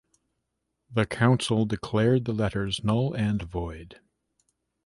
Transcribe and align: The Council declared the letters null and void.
The 0.91 1.05
Council 1.05 1.65
declared 1.67 2.25
the 2.25 2.33
letters 2.33 2.83
null 2.83 3.13
and 3.13 3.39
void. 3.43 3.99